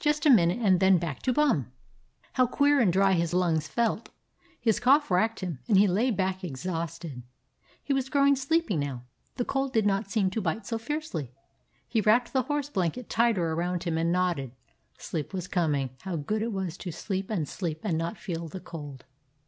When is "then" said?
0.78-0.96